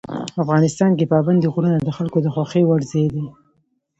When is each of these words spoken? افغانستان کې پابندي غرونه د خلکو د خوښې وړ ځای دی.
افغانستان 0.43 0.91
کې 0.97 1.09
پابندي 1.13 1.47
غرونه 1.53 1.77
د 1.81 1.89
خلکو 1.97 2.17
د 2.21 2.27
خوښې 2.33 2.61
وړ 2.65 2.79
ځای 2.91 3.05
دی. 3.13 3.25